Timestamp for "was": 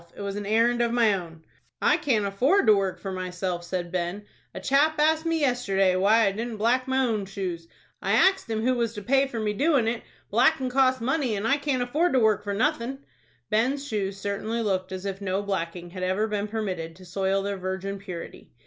0.21-0.35, 8.73-8.95